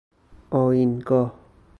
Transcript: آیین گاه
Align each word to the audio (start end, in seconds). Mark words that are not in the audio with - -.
آیین 0.51 0.99
گاه 0.99 1.33